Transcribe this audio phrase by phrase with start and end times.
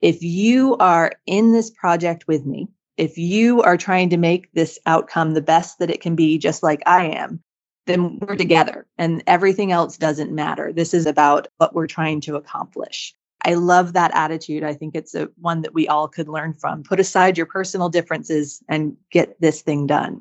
[0.00, 4.78] if you are in this project with me, if you are trying to make this
[4.86, 7.42] outcome the best that it can be, just like I am,
[7.86, 10.72] then we're together and everything else doesn't matter.
[10.72, 13.14] This is about what we're trying to accomplish.
[13.44, 14.64] I love that attitude.
[14.64, 16.82] I think it's a one that we all could learn from.
[16.82, 20.20] Put aside your personal differences and get this thing done.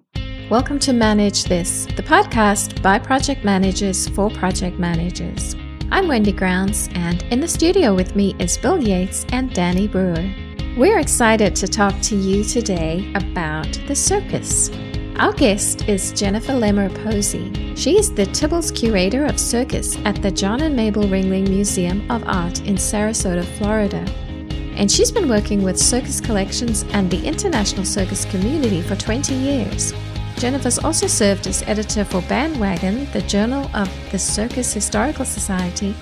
[0.50, 5.55] Welcome to Manage This, the podcast by project managers for project managers.
[5.92, 10.30] I'm Wendy Grounds, and in the studio with me is Bill Yates and Danny Brewer.
[10.76, 14.72] We're excited to talk to you today about the circus.
[15.18, 17.76] Our guest is Jennifer Lemmer Posey.
[17.76, 22.28] She is the Tibbals Curator of Circus at the John and Mabel Ringling Museum of
[22.28, 24.04] Art in Sarasota, Florida.
[24.76, 29.94] And she's been working with circus collections and the international circus community for 20 years.
[30.38, 35.95] Jennifer's also served as editor for Bandwagon, the journal of the Circus Historical Society,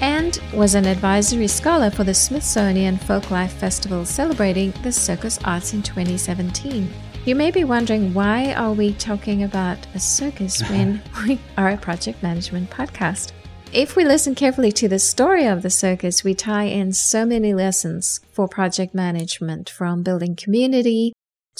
[0.00, 5.82] and was an advisory scholar for the Smithsonian Folklife Festival celebrating the circus arts in
[5.82, 6.92] 2017.
[7.24, 11.76] You may be wondering why are we talking about a circus when we are a
[11.76, 13.32] project management podcast?
[13.72, 17.52] If we listen carefully to the story of the circus, we tie in so many
[17.52, 21.12] lessons for project management from building community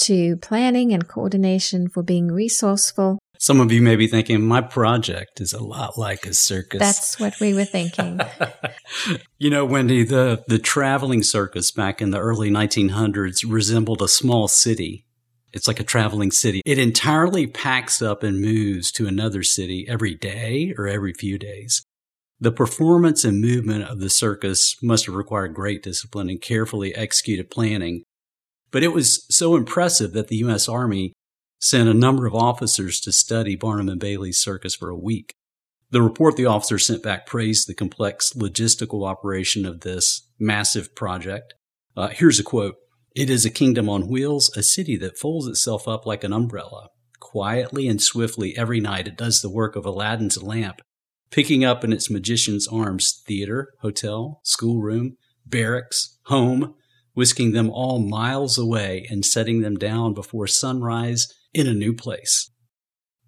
[0.02, 3.19] to planning and coordination for being resourceful.
[3.39, 6.78] Some of you may be thinking, my project is a lot like a circus.
[6.78, 8.20] That's what we were thinking.
[9.39, 14.48] you know, Wendy, the, the traveling circus back in the early 1900s resembled a small
[14.48, 15.06] city
[15.56, 16.61] it's like a traveling city.
[16.67, 21.83] It entirely packs up and moves to another city every day or every few days.
[22.39, 27.50] The performance and movement of the circus must have required great discipline and carefully executed
[27.50, 28.02] planning.
[28.70, 30.69] But it was so impressive that the U.S.
[30.69, 31.12] Army
[31.59, 35.34] sent a number of officers to study Barnum and Bailey's circus for a week.
[35.91, 41.55] The report the officers sent back praised the complex logistical operation of this massive project.
[41.97, 42.77] Uh, here's a quote.
[43.14, 46.89] It is a kingdom on wheels, a city that folds itself up like an umbrella.
[47.20, 50.83] Quietly and swiftly every night it does the work of Aladdin's lamp,
[51.30, 56.74] picking up in its magician's arms theater, hotel, schoolroom, barracks, home,
[57.16, 62.50] whisking them all miles away and setting them down before sunrise in a new place.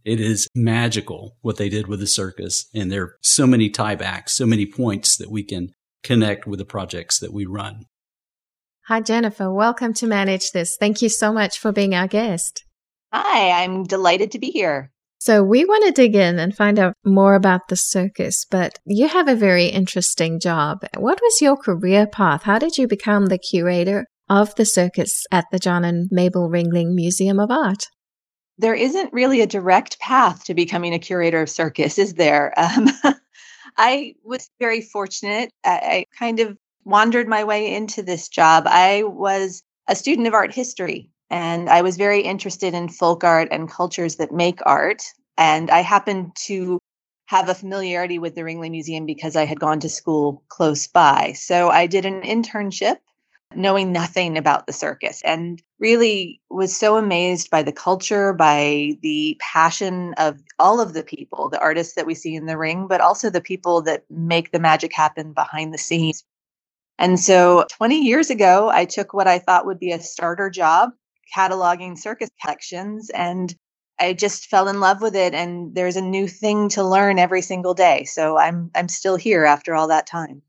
[0.05, 4.31] It is magical what they did with the circus, and there are so many tiebacks,
[4.31, 5.71] so many points that we can
[6.03, 7.87] connect with the projects that we run.
[8.89, 9.51] Hi, Jennifer.
[9.51, 10.77] Welcome to Manage This.
[10.77, 12.65] Thank you so much for being our guest.
[13.11, 14.93] Hi, I'm delighted to be here.
[15.21, 19.09] So, we want to dig in and find out more about the circus, but you
[19.09, 20.79] have a very interesting job.
[20.97, 22.45] What was your career path?
[22.45, 26.95] How did you become the curator of the circus at the John and Mabel Ringling
[26.95, 27.87] Museum of Art?
[28.59, 32.55] There isn't really a direct path to becoming a curator of circus, is there?
[32.59, 32.89] Um,
[33.77, 35.53] I was very fortunate.
[35.65, 38.65] I, I kind of wandered my way into this job.
[38.67, 43.49] I was a student of art history and I was very interested in folk art
[43.51, 45.03] and cultures that make art.
[45.37, 46.81] And I happened to
[47.27, 51.33] have a familiarity with the Ringling Museum because I had gone to school close by.
[51.35, 52.97] So I did an internship
[53.55, 59.39] knowing nothing about the circus and really was so amazed by the culture, by the
[59.41, 63.01] passion of all of the people, the artists that we see in the ring, but
[63.01, 66.25] also the people that make the magic happen behind the scenes.
[66.99, 70.91] And so 20 years ago, I took what I thought would be a starter job,
[71.35, 73.55] cataloging circus collections, and
[73.99, 75.35] I just fell in love with it.
[75.35, 78.05] And there's a new thing to learn every single day.
[78.05, 80.43] So I'm I'm still here after all that time.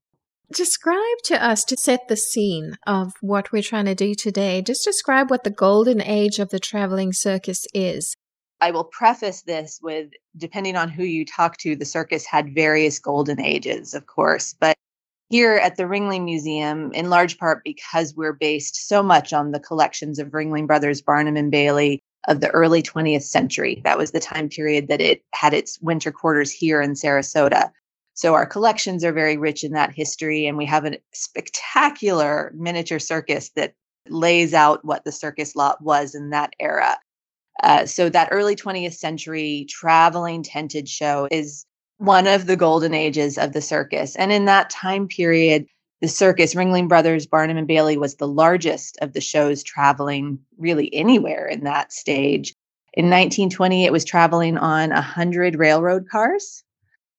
[0.51, 4.63] Describe to us to set the scene of what we're trying to do today.
[4.63, 8.15] Just describe what the golden age of the traveling circus is.
[8.59, 12.99] I will preface this with depending on who you talk to, the circus had various
[12.99, 14.75] golden ages, of course, but
[15.29, 19.59] here at the Ringling Museum, in large part because we're based so much on the
[19.59, 23.81] collections of Ringling Brothers, Barnum and Bailey of the early 20th century.
[23.83, 27.71] That was the time period that it had its winter quarters here in Sarasota.
[28.15, 32.99] So our collections are very rich in that history, and we have a spectacular miniature
[32.99, 33.73] circus that
[34.09, 36.97] lays out what the circus lot was in that era.
[37.63, 41.65] Uh, so that early 20th century traveling tented show is
[41.99, 44.15] one of the golden ages of the circus.
[44.15, 45.67] And in that time period,
[46.01, 50.93] the circus, Ringling Brothers, Barnum and Bailey, was the largest of the shows traveling really
[50.93, 52.55] anywhere in that stage.
[52.93, 56.63] In 1920, it was traveling on 100 railroad cars,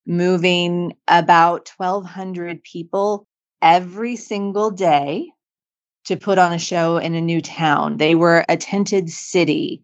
[0.07, 3.27] moving about 1,200 people
[3.61, 5.31] every single day
[6.07, 7.99] to put on a show in a new town.
[7.99, 9.83] They were a tented city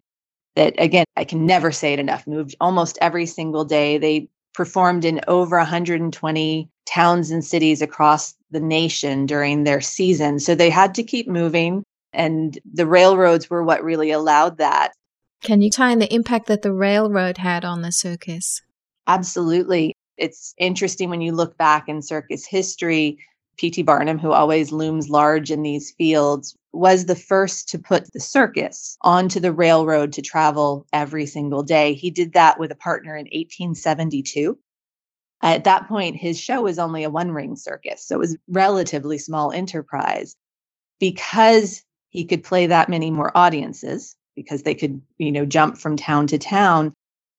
[0.55, 3.99] that, again, I can never say it enough, moved almost every single day.
[3.99, 10.41] They performed in over 120 towns and cities across the nation during their season.
[10.41, 14.93] So they had to keep moving, and the railroads were what really allowed that.
[15.43, 18.63] Can you tie in the impact that the railroad had on the circus?
[19.07, 19.95] Absolutely.
[20.17, 23.19] It's interesting when you look back in circus history.
[23.59, 23.83] P.T.
[23.83, 28.99] Barnum, who always looms large in these fields, was the first to put the circus
[29.01, 31.95] onto the railroad to travel every single day.
[31.95, 34.59] He did that with a partner in 1872.
[35.43, 38.39] At that point, his show was only a one ring circus, so it was a
[38.49, 40.37] relatively small enterprise.
[41.01, 45.97] Because he could play that many more audiences, because they could, you know, jump from
[45.97, 46.93] town to town,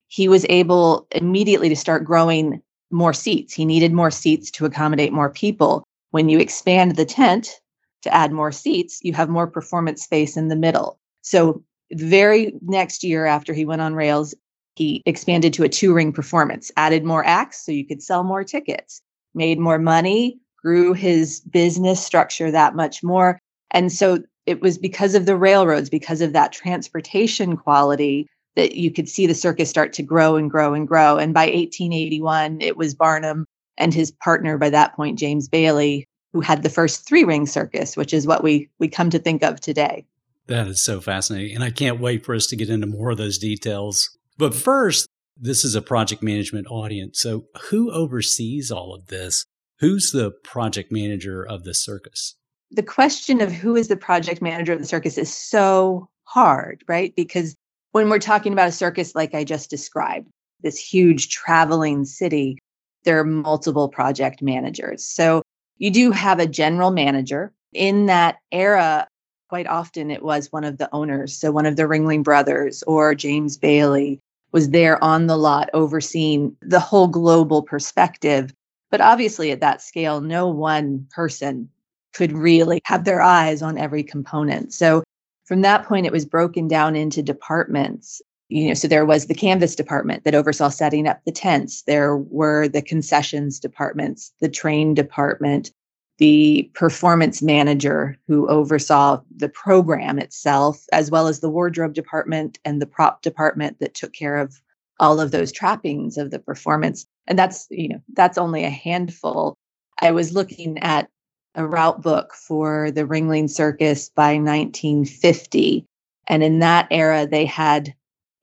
[0.08, 2.62] he was able immediately to start growing
[2.92, 3.54] more seats.
[3.54, 5.84] He needed more seats to accommodate more people.
[6.12, 7.60] When you expand the tent
[8.04, 11.00] to add more seats, you have more performance space in the middle.
[11.22, 14.36] So, the very next year after he went on rails,
[14.76, 18.44] he expanded to a two ring performance, added more acts so you could sell more
[18.44, 19.02] tickets,
[19.34, 23.40] made more money, grew his business structure that much more.
[23.72, 28.92] And so it was because of the railroads, because of that transportation quality that you
[28.92, 31.18] could see the circus start to grow and grow and grow.
[31.18, 33.46] And by 1881, it was Barnum
[33.78, 36.08] and his partner by that point, James Bailey,
[36.38, 39.44] who had the first three ring circus, which is what we we come to think
[39.44, 40.06] of today.
[40.48, 41.56] That is so fascinating.
[41.56, 45.08] And I can't wait for us to get into more of those details but first,
[45.36, 47.20] this is a project management audience.
[47.20, 49.46] So who oversees all of this?
[49.80, 52.36] Who's the project manager of the circus?
[52.72, 57.14] The question of who is the project manager of the circus is so hard, right?
[57.16, 57.56] Because
[57.92, 60.28] when we're talking about a circus like I just described,
[60.62, 62.58] this huge traveling city,
[63.04, 65.04] there are multiple project managers.
[65.04, 65.42] So
[65.78, 67.52] you do have a general manager.
[67.74, 69.08] In that era,
[69.50, 71.34] quite often it was one of the owners.
[71.34, 74.20] So one of the Ringling brothers or James Bailey
[74.52, 78.54] was there on the lot overseeing the whole global perspective.
[78.90, 81.70] But obviously, at that scale, no one person
[82.14, 84.74] could really have their eyes on every component.
[84.74, 85.04] So
[85.46, 88.22] from that point, it was broken down into departments.
[88.50, 91.82] You know, so there was the canvas department that oversaw setting up the tents.
[91.84, 95.72] There were the concessions departments, the train department,
[96.18, 102.82] the performance manager who oversaw the program itself, as well as the wardrobe department and
[102.82, 104.60] the prop department that took care of
[105.00, 107.06] all of those trappings of the performance.
[107.28, 109.56] And that's, you know, that's only a handful.
[110.02, 111.10] I was looking at
[111.54, 115.86] a route book for the Ringling Circus by 1950.
[116.28, 117.94] And in that era, they had,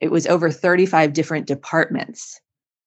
[0.04, 2.38] it was over 35 different departments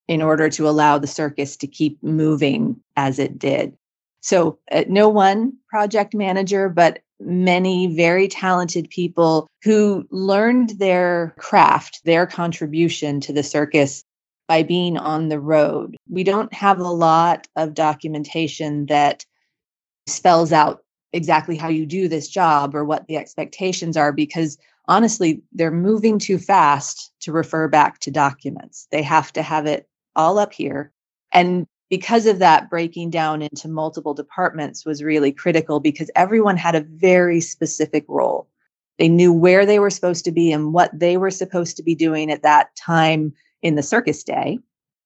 [0.08, 3.76] in order to allow the circus to keep moving as it did.
[4.22, 12.02] So, uh, no one project manager, but many very talented people who learned their craft,
[12.06, 14.04] their contribution to the circus
[14.48, 15.98] by being on the road.
[16.08, 19.26] We don't have a lot of documentation that
[20.06, 25.42] spells out exactly how you do this job or what the expectations are because honestly,
[25.52, 28.88] they're moving too fast to refer back to documents.
[28.92, 30.92] They have to have it all up here.
[31.32, 36.76] And because of that, breaking down into multiple departments was really critical because everyone had
[36.76, 38.50] a very specific role.
[38.98, 41.96] They knew where they were supposed to be and what they were supposed to be
[41.96, 44.60] doing at that time in the circus day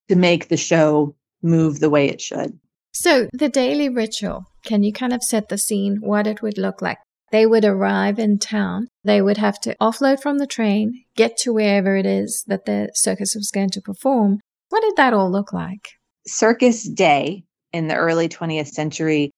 [0.10, 2.58] to make the show move the way it should.
[2.94, 6.82] So, the daily ritual, can you kind of set the scene what it would look
[6.82, 6.98] like?
[7.32, 8.88] They would arrive in town.
[9.04, 12.90] They would have to offload from the train, get to wherever it is that the
[12.94, 14.40] circus was going to perform.
[14.70, 15.90] What did that all look like?
[16.28, 19.32] Circus Day in the early 20th century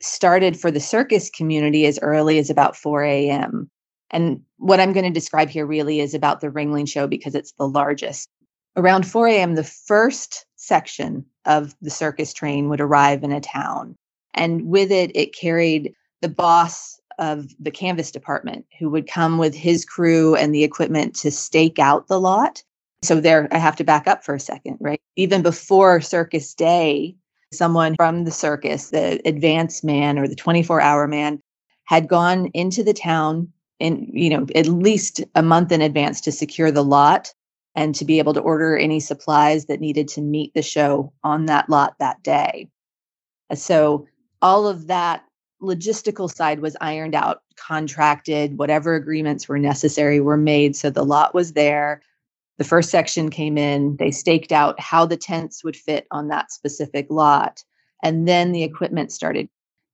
[0.00, 3.68] started for the circus community as early as about 4 a.m.
[4.10, 7.52] And what I'm going to describe here really is about the Ringling Show because it's
[7.58, 8.28] the largest.
[8.76, 13.96] Around 4 a.m., the first section of the circus train would arrive in a town.
[14.34, 15.92] And with it, it carried
[16.22, 21.14] the boss of the canvas department who would come with his crew and the equipment
[21.14, 22.62] to stake out the lot
[23.02, 25.00] so there, I have to back up for a second, right?
[25.16, 27.16] Even before circus day,
[27.52, 31.40] someone from the circus, the advance man or the 24 hour man,
[31.84, 36.32] had gone into the town in, you know, at least a month in advance to
[36.32, 37.32] secure the lot
[37.74, 41.46] and to be able to order any supplies that needed to meet the show on
[41.46, 42.68] that lot that day.
[43.54, 44.06] So
[44.42, 45.24] all of that
[45.62, 50.76] logistical side was ironed out, contracted, whatever agreements were necessary were made.
[50.76, 52.02] So the lot was there.
[52.58, 56.52] The first section came in, they staked out how the tents would fit on that
[56.52, 57.64] specific lot.
[58.02, 59.48] And then the equipment started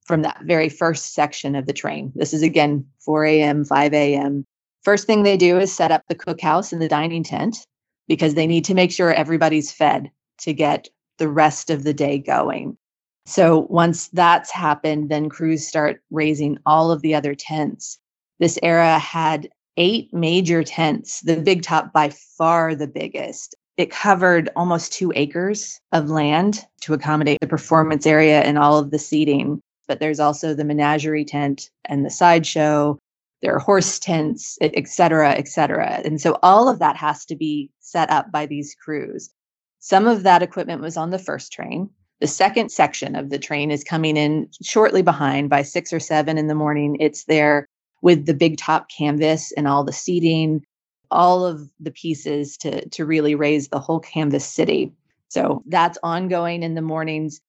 [0.04, 2.12] from that very first section of the train.
[2.14, 4.44] This is again 4 a.m., 5 a.m.
[4.82, 7.56] First thing they do is set up the cookhouse and the dining tent
[8.08, 12.18] because they need to make sure everybody's fed to get the rest of the day
[12.18, 12.76] going.
[13.26, 17.99] So once that's happened, then crews start raising all of the other tents.
[18.38, 23.54] This era had eight major tents, the big top by far the biggest.
[23.76, 28.90] It covered almost two acres of land to accommodate the performance area and all of
[28.90, 29.61] the seating.
[29.88, 32.97] But there's also the menagerie tent and the sideshow.
[33.42, 36.00] There are horse tents, et cetera, et cetera.
[36.04, 39.30] And so all of that has to be set up by these crews.
[39.80, 41.90] Some of that equipment was on the first train.
[42.20, 46.38] The second section of the train is coming in shortly behind by six or seven
[46.38, 46.96] in the morning.
[46.99, 47.68] It's there
[48.00, 50.64] with the big top canvas and all the seating,
[51.11, 54.92] all of the pieces to, to really raise the whole canvas city.
[55.28, 57.40] So that's ongoing in the mornings.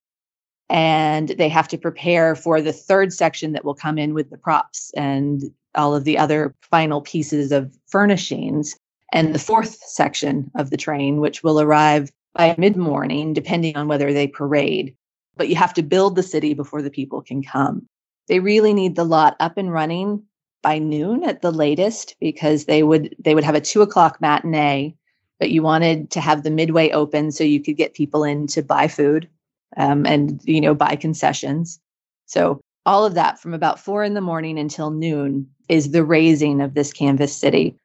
[0.69, 4.37] And they have to prepare for the third section that will come in with the
[4.37, 5.43] props and
[5.75, 8.75] all of the other final pieces of furnishings.
[9.13, 13.87] And the fourth section of the train, which will arrive by mid morning, depending on
[13.87, 14.95] whether they parade.
[15.35, 17.87] But you have to build the city before the people can come.
[18.27, 20.23] They really need the lot up and running
[20.61, 24.93] by noon at the latest because they would they would have a two o'clock matinee
[25.39, 28.61] but you wanted to have the midway open so you could get people in to
[28.63, 29.29] buy food
[29.77, 31.79] um, and you know buy concessions
[32.25, 36.59] so all of that from about four in the morning until noon is the raising
[36.59, 37.77] of this canvas city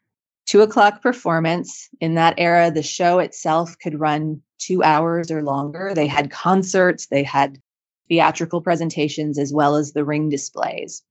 [0.53, 5.93] two o'clock performance in that era the show itself could run two hours or longer
[5.95, 7.59] they had concerts they had
[8.09, 11.03] theatrical presentations as well as the ring displays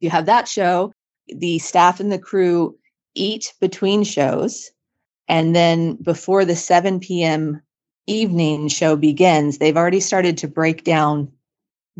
[0.00, 0.92] you have that show
[1.28, 2.76] the staff and the crew
[3.16, 4.70] eat between shows.
[5.28, 7.60] And then before the 7 p.m.
[8.06, 11.32] evening show begins, they've already started to break down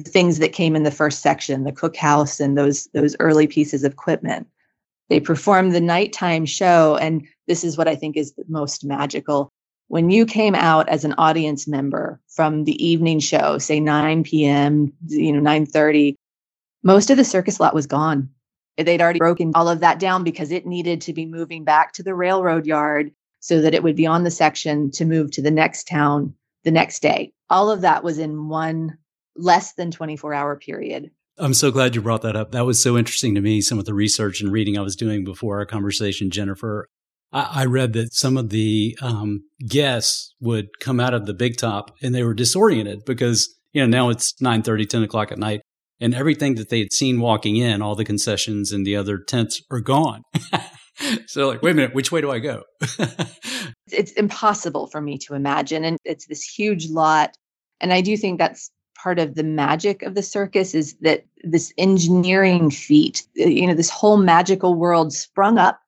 [0.05, 3.93] things that came in the first section, the cookhouse and those those early pieces of
[3.93, 4.47] equipment.
[5.09, 9.51] They perform the nighttime show, and this is what I think is the most magical.
[9.89, 14.93] When you came out as an audience member from the evening show, say 9 p.m.,
[15.07, 16.17] you know, 9:30,
[16.83, 18.31] most of the circus lot was gone
[18.85, 22.03] they'd already broken all of that down because it needed to be moving back to
[22.03, 23.11] the railroad yard
[23.41, 26.35] so that it would be on the section to move to the next town
[26.65, 27.33] the next day.
[27.49, 28.99] All of that was in one
[29.37, 31.11] less than 24 hour period.
[31.39, 32.53] I'm so glad you brought that up.
[32.53, 33.61] That was so interesting to me.
[33.61, 36.89] Some of the research and reading I was doing before our conversation, Jennifer.
[37.33, 41.59] I, I read that some of the um, guests would come out of the big
[41.59, 45.39] top and they were disoriented because, you know, now it's 9 30, 10 o'clock at
[45.39, 45.61] night
[46.01, 49.63] and everything that they had seen walking in, all the concessions and the other tents
[49.71, 50.23] are gone.
[51.27, 52.63] so like, wait a minute, which way do I go?
[53.91, 55.85] it's impossible for me to imagine.
[55.85, 57.35] And it's this huge lot.
[57.81, 61.73] And I do think that's part of the magic of the circus is that this
[61.79, 65.81] engineering feat, uh, you know, this whole magical world sprung up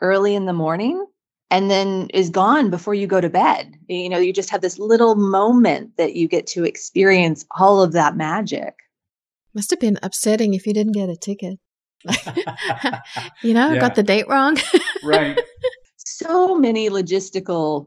[0.00, 1.04] early in the morning
[1.50, 3.74] and then is gone before you go to bed.
[3.88, 7.92] You know, you just have this little moment that you get to experience all of
[7.92, 8.74] that magic.
[9.54, 11.58] Must have been upsetting if you didn't get a ticket.
[13.42, 13.80] you know, yeah.
[13.80, 14.56] got the date wrong.
[15.04, 15.38] right.
[16.20, 17.86] So many logistical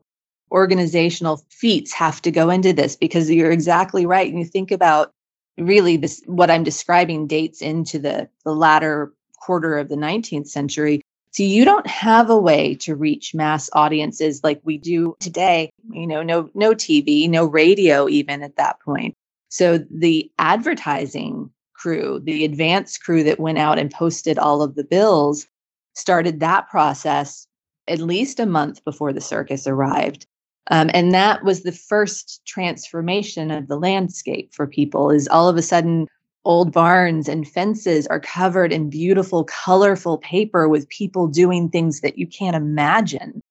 [0.51, 4.29] organizational feats have to go into this because you're exactly right.
[4.29, 5.11] And you think about
[5.57, 11.01] really this what I'm describing dates into the the latter quarter of the 19th century.
[11.31, 15.71] So you don't have a way to reach mass audiences like we do today.
[15.89, 19.15] You know, no no TV, no radio even at that point.
[19.49, 24.83] So the advertising crew, the advance crew that went out and posted all of the
[24.83, 25.47] bills,
[25.93, 27.47] started that process
[27.87, 30.25] at least a month before the circus arrived.
[30.71, 35.57] Um, and that was the first transformation of the landscape for people is all of
[35.57, 36.07] a sudden
[36.45, 42.17] old barns and fences are covered in beautiful colorful paper with people doing things that
[42.17, 43.41] you can't imagine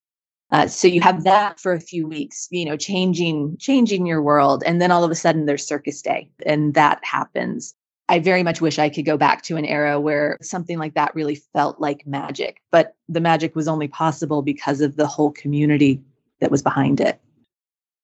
[0.51, 4.65] uh, so you have that for a few weeks you know changing changing your world
[4.67, 7.75] and then all of a sudden there's circus day and that happens
[8.09, 11.15] I very much wish I could go back to an era where something like that
[11.15, 12.61] really felt like magic.
[12.73, 16.03] But the magic was only possible because of the whole community
[16.41, 17.21] that was behind it.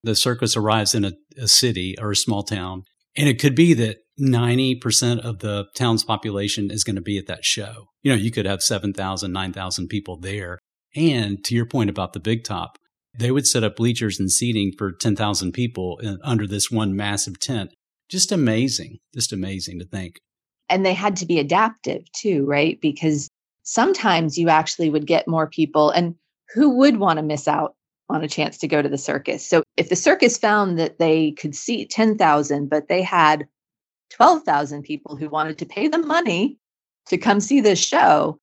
[0.03, 2.83] The circus arrives in a, a city or a small town,
[3.15, 7.27] and it could be that 90% of the town's population is going to be at
[7.27, 7.87] that show.
[8.01, 10.59] You know, you could have 7,000, 9,000 people there.
[10.95, 12.77] And to your point about the big top,
[13.17, 17.39] they would set up bleachers and seating for 10,000 people in, under this one massive
[17.39, 17.71] tent
[18.09, 20.19] just amazing, just amazing to think.
[20.69, 22.79] And they had to be adaptive too, right?
[22.81, 23.29] Because
[23.63, 26.15] sometimes you actually would get more people, and
[26.53, 27.75] who would want to miss out
[28.09, 29.45] on a chance to go to the circus?
[29.45, 33.47] So if the circus found that they could seat 10,000, but they had
[34.11, 36.57] 12,000 people who wanted to pay them money
[37.07, 38.39] to come see this show,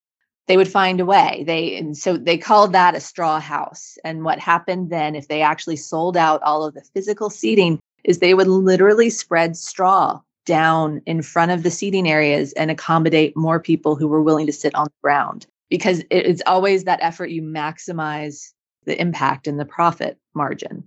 [0.46, 1.44] they would find a way.
[1.46, 3.96] They and so they called that a straw house.
[4.04, 8.18] And what happened then, if they actually sold out all of the physical seating, is
[8.18, 13.58] they would literally spread straw down in front of the seating areas and accommodate more
[13.58, 17.40] people who were willing to sit on the ground because it's always that effort you
[17.40, 18.52] maximize
[18.84, 20.84] the impact and the profit margin.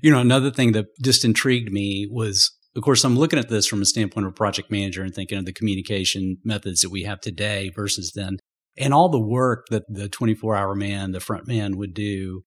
[0.00, 3.66] You know, another thing that just intrigued me was, of course, I'm looking at this
[3.66, 7.04] from a standpoint of a project manager and thinking of the communication methods that we
[7.04, 8.36] have today versus then,
[8.76, 12.42] and all the work that the 24 hour man, the front man would do.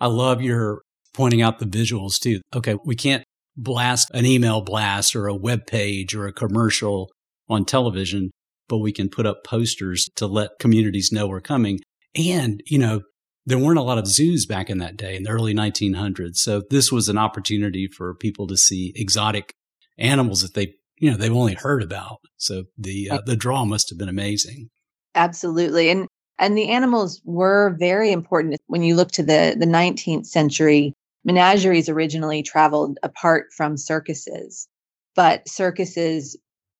[0.00, 0.82] I love your
[1.14, 2.40] pointing out the visuals too.
[2.54, 3.24] Okay, we can't
[3.56, 7.10] blast an email blast or a web page or a commercial
[7.48, 8.30] on television,
[8.68, 11.80] but we can put up posters to let communities know we're coming.
[12.14, 13.02] And, you know,
[13.48, 16.36] there weren't a lot of zoos back in that day in the early 1900s.
[16.36, 19.54] So this was an opportunity for people to see exotic
[19.96, 22.18] animals that they, you know, they've only heard about.
[22.36, 24.68] So the uh, the draw must have been amazing.
[25.14, 25.88] Absolutely.
[25.88, 26.06] And
[26.38, 30.92] and the animals were very important when you look to the the 19th century
[31.24, 34.68] menageries originally traveled apart from circuses,
[35.16, 36.36] but circuses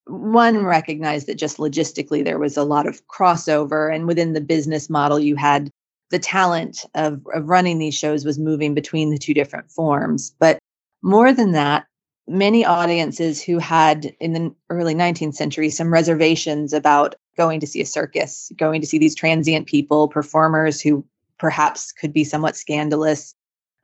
[0.07, 4.89] one recognized that just logistically there was a lot of crossover and within the business
[4.89, 5.71] model you had
[6.11, 10.35] the talent of, of running these shows was moving between the two different forms.
[10.38, 10.59] But
[11.03, 11.87] more than that
[12.29, 17.81] many audiences who had in the early 19th century some reservations about going to see
[17.81, 21.05] a circus going to see these transient people performers who
[21.38, 23.35] perhaps could be somewhat scandalous.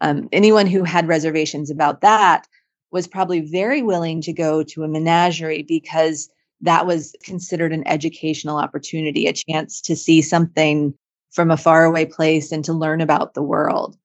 [0.00, 2.46] Um, anyone who had reservations about that
[2.90, 6.28] was probably very willing to go to a menagerie because
[6.60, 10.94] that was considered an educational opportunity, a chance to see something
[11.34, 13.96] from a faraway place and to learn about the world.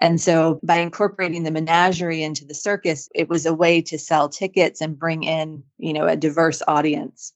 [0.00, 4.28] And so by incorporating the menagerie into the circus, it was a way to sell
[4.28, 7.32] tickets and bring in, you know, a diverse audience.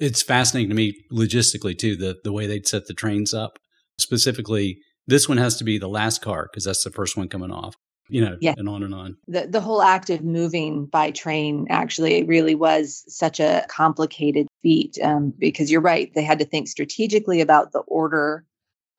[0.00, 3.58] It's fascinating to me logistically too, the the way they'd set the trains up.
[3.98, 7.50] Specifically, this one has to be the last car because that's the first one coming
[7.50, 7.76] off
[8.08, 8.54] you know yeah.
[8.56, 13.04] and on and on the, the whole act of moving by train actually really was
[13.08, 17.80] such a complicated feat um, because you're right they had to think strategically about the
[17.80, 18.44] order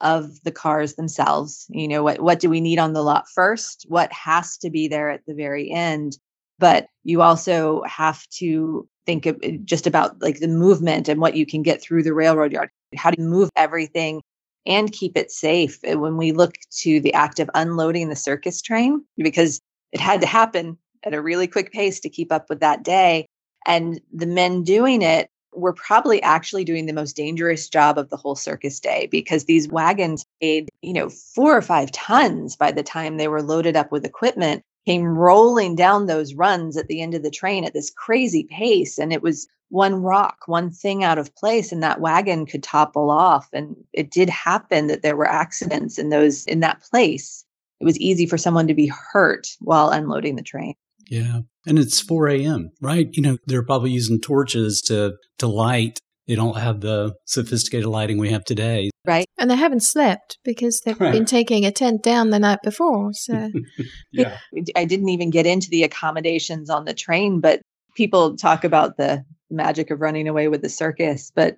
[0.02, 3.86] of the cars themselves you know what what do we need on the lot first
[3.88, 6.18] what has to be there at the very end
[6.60, 11.46] but you also have to think eh, just about like the movement and what you
[11.46, 14.22] can get through the railroad yard how do you move everything
[14.68, 15.80] and keep it safe.
[15.84, 19.62] When we look to the act of unloading the circus train, because
[19.94, 23.28] it had to happen at a really quick pace to keep up with that day.
[23.66, 28.18] And the men doing it were probably actually doing the most dangerous job of the
[28.18, 32.84] whole circus day because these wagons weighed, you know, four or five tons by the
[32.84, 37.14] time they were loaded up with equipment, came rolling down those runs at the end
[37.14, 38.98] of the train at this crazy pace.
[38.98, 43.10] And it was one rock, one thing out of place, and that wagon could topple
[43.10, 43.50] off.
[43.52, 47.44] And it did happen that there were accidents in those in that place.
[47.80, 50.76] It was easy for someone to be hurt while unloading the train.
[51.10, 51.42] Yeah.
[51.66, 53.10] And it's 4 a.m., right?
[53.12, 56.00] You know, they're probably using torches to to light.
[56.28, 58.90] They don't have the sophisticated lighting we have today.
[59.06, 59.26] Right.
[59.38, 61.14] And they haven't slept because they've right.
[61.14, 63.14] been taking a tent down the night before.
[63.14, 63.50] So
[64.12, 64.38] yeah.
[64.76, 67.62] I didn't even get into the accommodations on the train, but
[67.96, 71.58] people talk about the magic of running away with the circus, but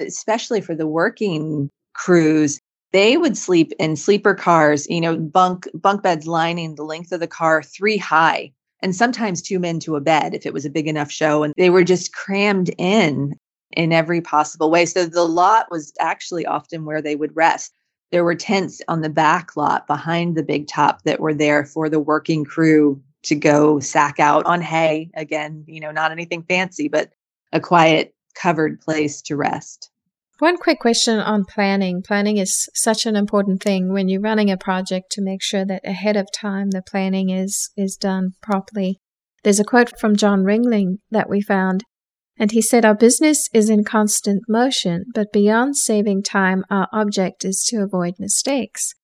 [0.00, 2.58] especially for the working crews,
[2.92, 7.20] they would sleep in sleeper cars, you know, bunk bunk beds lining the length of
[7.20, 10.70] the car three high, and sometimes two men to a bed if it was a
[10.70, 11.42] big enough show.
[11.42, 13.34] And they were just crammed in
[13.72, 14.86] in every possible way.
[14.86, 17.74] So the lot was actually often where they would rest.
[18.10, 21.88] There were tents on the back lot behind the big top that were there for
[21.88, 25.10] the working crew to go sack out on hay.
[25.14, 27.12] Again, you know, not anything fancy, but
[27.52, 29.90] a quiet, covered place to rest.
[30.40, 32.00] One quick question on planning.
[32.00, 35.84] Planning is such an important thing when you're running a project to make sure that
[35.84, 39.00] ahead of time the planning is is done properly.
[39.42, 41.82] There's a quote from John Ringling that we found,
[42.38, 47.44] and he said, Our business is in constant motion, but beyond saving time, our object
[47.44, 48.94] is to avoid mistakes.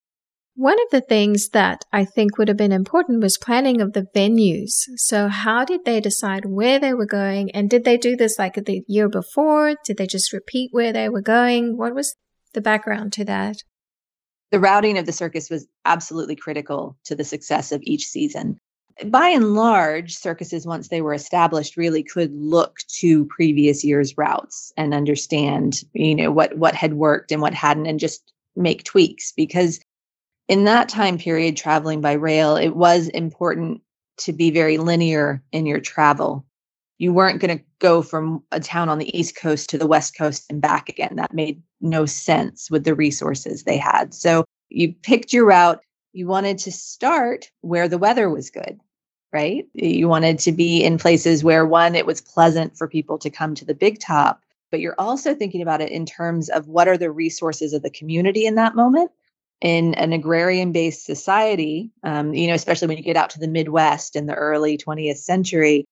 [0.56, 4.06] One of the things that I think would have been important was planning of the
[4.14, 4.84] venues.
[4.96, 7.50] So, how did they decide where they were going?
[7.50, 9.74] And did they do this like the year before?
[9.84, 11.76] Did they just repeat where they were going?
[11.76, 12.14] What was
[12.52, 13.56] the background to that?
[14.52, 18.58] The routing of the circus was absolutely critical to the success of each season.
[19.06, 24.72] By and large, circuses, once they were established, really could look to previous year's routes
[24.76, 29.32] and understand, you know, what what had worked and what hadn't, and just make tweaks
[29.32, 29.80] because
[30.48, 33.80] in that time period, traveling by rail, it was important
[34.18, 36.44] to be very linear in your travel.
[36.98, 40.16] You weren't going to go from a town on the East Coast to the West
[40.16, 41.16] Coast and back again.
[41.16, 44.14] That made no sense with the resources they had.
[44.14, 45.80] So you picked your route.
[46.12, 48.78] You wanted to start where the weather was good,
[49.32, 49.66] right?
[49.74, 53.56] You wanted to be in places where one, it was pleasant for people to come
[53.56, 56.96] to the big top, but you're also thinking about it in terms of what are
[56.96, 59.10] the resources of the community in that moment.
[59.60, 63.48] In an agrarian based society, um, you know, especially when you get out to the
[63.48, 65.86] Midwest in the early 20th century,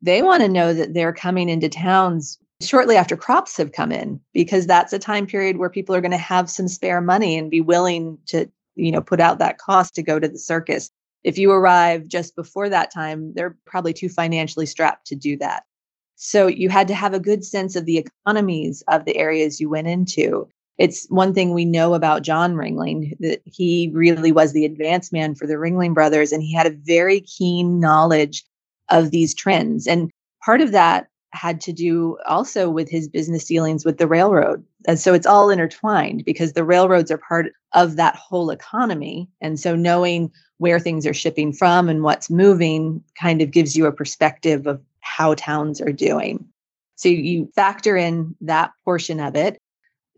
[0.00, 4.20] they want to know that they're coming into towns shortly after crops have come in
[4.32, 7.50] because that's a time period where people are going to have some spare money and
[7.50, 10.90] be willing to you know put out that cost to go to the circus.
[11.24, 15.64] If you arrive just before that time they're probably too financially strapped to do that.
[16.16, 19.68] So you had to have a good sense of the economies of the areas you
[19.68, 24.64] went into it's one thing we know about john ringling that he really was the
[24.64, 28.44] advance man for the ringling brothers and he had a very keen knowledge
[28.90, 30.10] of these trends and
[30.42, 34.64] part of that had to do also with his business dealings with the railroad.
[34.86, 39.28] And so it's all intertwined because the railroads are part of that whole economy.
[39.40, 43.86] And so knowing where things are shipping from and what's moving kind of gives you
[43.86, 46.46] a perspective of how towns are doing.
[46.96, 49.58] So you factor in that portion of it.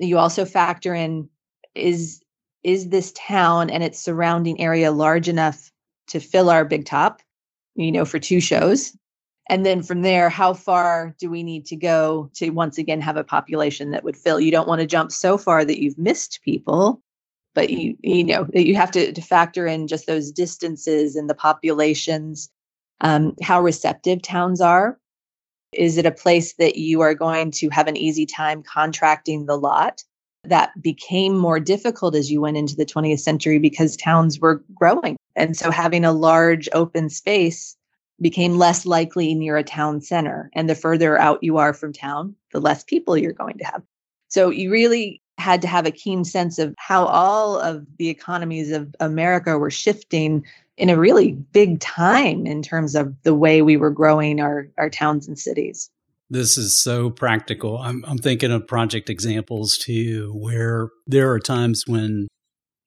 [0.00, 1.28] You also factor in
[1.74, 2.20] is
[2.62, 5.70] is this town and its surrounding area large enough
[6.08, 7.22] to fill our big top,
[7.74, 8.96] you know, for two shows?
[9.50, 13.16] and then from there how far do we need to go to once again have
[13.16, 16.40] a population that would fill you don't want to jump so far that you've missed
[16.42, 17.02] people
[17.54, 21.34] but you you know you have to, to factor in just those distances and the
[21.34, 22.48] populations
[23.02, 24.98] um, how receptive towns are
[25.72, 29.56] is it a place that you are going to have an easy time contracting the
[29.56, 30.02] lot
[30.44, 35.16] that became more difficult as you went into the 20th century because towns were growing
[35.36, 37.76] and so having a large open space
[38.20, 40.50] became less likely near a town center.
[40.54, 43.82] And the further out you are from town, the less people you're going to have.
[44.28, 48.70] So you really had to have a keen sense of how all of the economies
[48.70, 50.44] of America were shifting
[50.80, 54.88] in a really big time in terms of the way we were growing our, our
[54.88, 55.90] towns and cities.
[56.30, 57.76] This is so practical.
[57.76, 62.28] I'm, I'm thinking of project examples too, where there are times when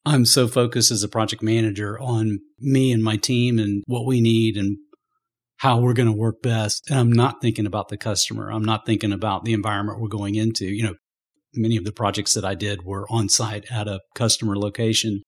[0.05, 4.21] I'm so focused as a project manager on me and my team and what we
[4.21, 4.77] need and
[5.57, 6.89] how we're going to work best.
[6.89, 8.51] And I'm not thinking about the customer.
[8.51, 10.65] I'm not thinking about the environment we're going into.
[10.65, 10.95] You know,
[11.53, 15.21] many of the projects that I did were on site at a customer location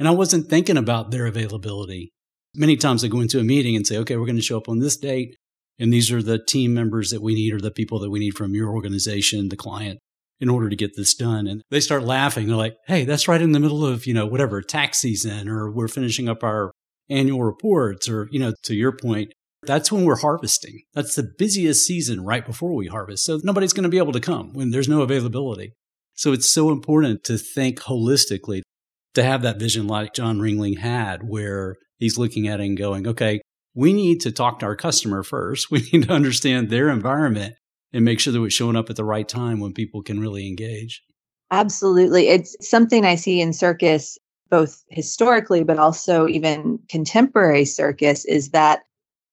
[0.00, 2.10] and I wasn't thinking about their availability.
[2.56, 4.68] Many times I go into a meeting and say, okay, we're going to show up
[4.68, 5.36] on this date.
[5.78, 8.36] And these are the team members that we need or the people that we need
[8.36, 10.00] from your organization, the client,
[10.40, 11.46] in order to get this done.
[11.46, 12.46] And they start laughing.
[12.46, 15.70] They're like, hey, that's right in the middle of, you know, whatever tax season, or
[15.70, 16.72] we're finishing up our
[17.08, 19.32] annual reports, or, you know, to your point,
[19.64, 20.80] that's when we're harvesting.
[20.94, 23.24] That's the busiest season right before we harvest.
[23.24, 25.72] So nobody's going to be able to come when there's no availability.
[26.14, 28.62] So it's so important to think holistically,
[29.20, 33.06] to have that vision like John Ringling had, where he's looking at it and going,
[33.06, 33.40] okay,
[33.74, 35.68] we need to talk to our customer first.
[35.70, 37.54] We need to understand their environment
[37.92, 40.48] and make sure that we're showing up at the right time when people can really
[40.48, 41.02] engage.
[41.50, 42.28] Absolutely.
[42.28, 44.16] It's something I see in circus,
[44.48, 48.82] both historically, but also even contemporary circus, is that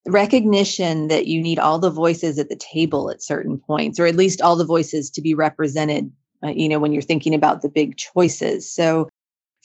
[0.07, 4.15] recognition that you need all the voices at the table at certain points, or at
[4.15, 6.11] least all the voices to be represented,
[6.43, 8.73] uh, you know, when you're thinking about the big choices.
[8.73, 9.07] So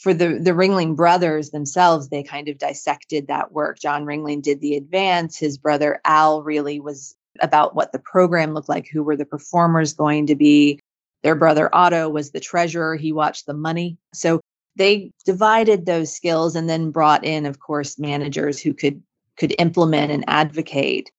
[0.02, 3.78] for the the Ringling brothers themselves, they kind of dissected that work.
[3.78, 5.38] John Ringling did the advance.
[5.38, 9.94] His brother Al really was about what the program looked like, who were the performers
[9.94, 10.80] going to be.
[11.22, 12.96] Their brother Otto was the treasurer.
[12.96, 13.96] He watched the money.
[14.12, 14.40] So
[14.74, 19.00] they divided those skills and then brought in, of course, managers who could
[19.36, 21.12] could implement and advocate.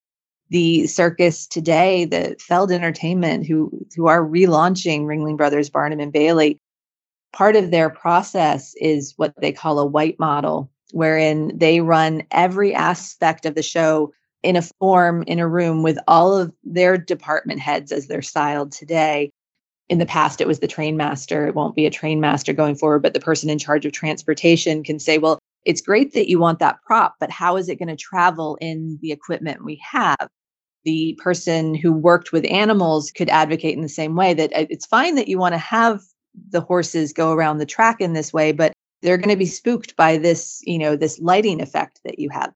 [0.50, 6.58] The circus today, the Feld Entertainment, who who are relaunching Ringling Brothers Barnum and Bailey,
[7.34, 12.72] part of their process is what they call a white model, wherein they run every
[12.72, 17.60] aspect of the show in a form in a room with all of their department
[17.60, 19.30] heads as they're styled today.
[19.88, 21.46] In the past, it was the train master.
[21.46, 24.84] It won't be a train master going forward, but the person in charge of transportation
[24.84, 27.88] can say, well, it's great that you want that prop, but how is it going
[27.88, 30.28] to travel in the equipment we have?
[30.84, 35.16] The person who worked with animals could advocate in the same way that it's fine
[35.16, 36.02] that you want to have
[36.50, 39.96] the horses go around the track in this way, but they're going to be spooked
[39.96, 42.52] by this, you know, this lighting effect that you have.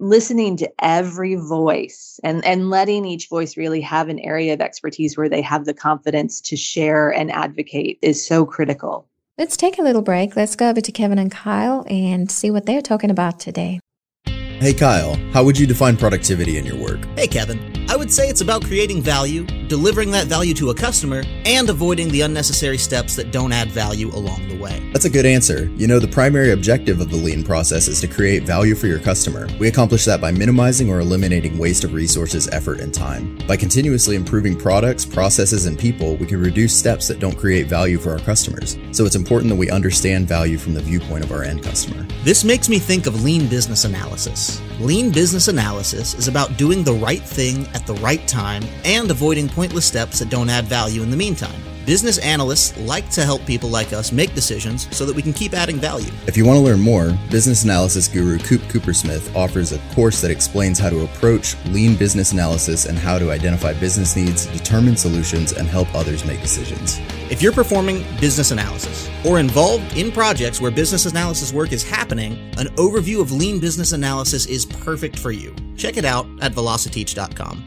[0.00, 5.16] Listening to every voice and, and letting each voice really have an area of expertise
[5.16, 9.08] where they have the confidence to share and advocate is so critical.
[9.38, 10.36] Let's take a little break.
[10.36, 13.80] Let's go over to Kevin and Kyle and see what they're talking about today.
[14.26, 16.98] Hey, Kyle, how would you define productivity in your work?
[17.16, 17.67] Hey, Kevin.
[17.90, 22.10] I would say it's about creating value, delivering that value to a customer, and avoiding
[22.10, 24.86] the unnecessary steps that don't add value along the way.
[24.92, 25.70] That's a good answer.
[25.74, 28.98] You know, the primary objective of the lean process is to create value for your
[28.98, 29.48] customer.
[29.58, 33.38] We accomplish that by minimizing or eliminating waste of resources, effort, and time.
[33.48, 37.96] By continuously improving products, processes, and people, we can reduce steps that don't create value
[37.96, 38.76] for our customers.
[38.92, 42.06] So it's important that we understand value from the viewpoint of our end customer.
[42.22, 44.60] This makes me think of lean business analysis.
[44.80, 49.48] Lean business analysis is about doing the right thing at the right time and avoiding
[49.48, 51.60] pointless steps that don't add value in the meantime.
[51.88, 55.54] Business analysts like to help people like us make decisions so that we can keep
[55.54, 56.12] adding value.
[56.26, 60.30] If you want to learn more, business analysis guru Kupe Kupersmith offers a course that
[60.30, 65.52] explains how to approach lean business analysis and how to identify business needs, determine solutions,
[65.52, 66.98] and help others make decisions.
[67.30, 72.34] If you're performing business analysis or involved in projects where business analysis work is happening,
[72.58, 75.56] an overview of lean business analysis is perfect for you.
[75.78, 77.64] Check it out at velociteach.com.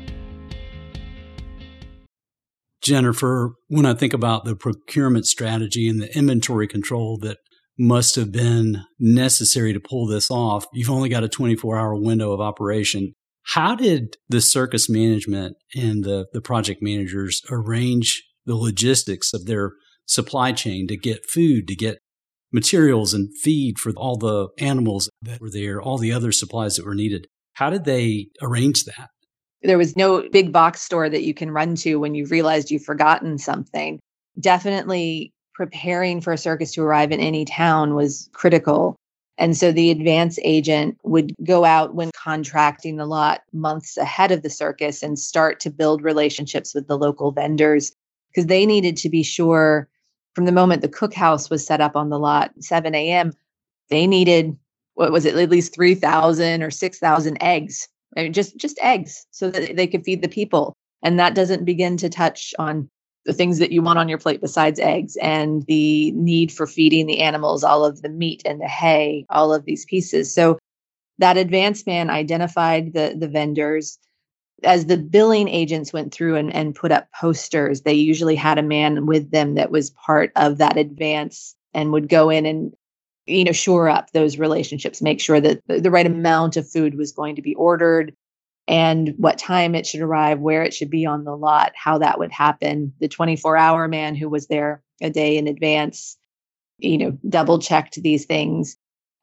[2.82, 7.38] Jennifer, when I think about the procurement strategy and the inventory control that
[7.78, 12.32] must have been necessary to pull this off, you've only got a 24 hour window
[12.32, 13.14] of operation.
[13.44, 19.72] How did the circus management and the, the project managers arrange the logistics of their
[20.06, 22.00] supply chain to get food, to get
[22.52, 26.86] materials and feed for all the animals that were there, all the other supplies that
[26.86, 27.28] were needed?
[27.54, 29.10] How did they arrange that?
[29.64, 32.84] There was no big box store that you can run to when you've realized you've
[32.84, 34.00] forgotten something.
[34.40, 38.96] Definitely preparing for a circus to arrive in any town was critical.
[39.38, 44.42] And so the advance agent would go out when contracting the lot months ahead of
[44.42, 47.92] the circus and start to build relationships with the local vendors
[48.30, 49.88] because they needed to be sure
[50.34, 53.34] from the moment the cookhouse was set up on the lot, 7 a.m.,
[53.90, 54.56] they needed,
[54.94, 59.50] what was it, at least 3,000 or 6,000 eggs I mean, just just eggs so
[59.50, 62.90] that they could feed the people and that doesn't begin to touch on
[63.26, 67.06] the things that you want on your plate besides eggs and the need for feeding
[67.06, 70.34] the animals all of the meat and the hay all of these pieces.
[70.34, 70.58] So
[71.20, 73.98] that advanced man identified the the vendors.
[74.64, 78.64] As the billing agents went through and, and put up posters they usually had a
[78.64, 82.74] man with them that was part of that advance and would go in and
[83.32, 87.12] you know shore up those relationships make sure that the, right amount of food was
[87.12, 88.14] going to be ordered
[88.68, 92.20] and what time it should arrive where it should be on the lot how that
[92.20, 92.94] would happen.
[93.00, 96.18] The 24 hour man who was there a day in advance
[96.78, 98.78] you know double checked these things.